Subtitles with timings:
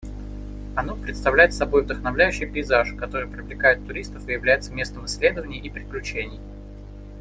[0.75, 6.39] Оно представляет собой вдохновляющий пейзаж, который привлекает туристов и является местом исследований и приключений.